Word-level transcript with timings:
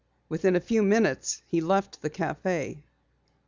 Within 0.29 0.55
a 0.55 0.59
few 0.59 0.81
minutes 0.81 1.43
he 1.45 1.61
left 1.61 2.01
the 2.01 2.09
café. 2.09 2.79